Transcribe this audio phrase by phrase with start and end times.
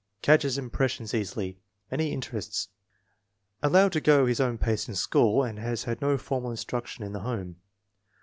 [0.23, 1.59] Catches impressions easily.
[1.91, 2.69] Many interests.
[3.61, 7.13] Allowed to go his own pace in school, and has had no formal instruction in
[7.13, 7.57] the home.